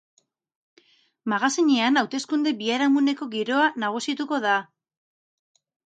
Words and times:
Magazinean, 1.33 2.01
hauteskunde 2.03 2.55
biharamuneko 2.63 3.31
giroa 3.37 3.71
nagusituko 3.85 4.45
da. 4.51 4.61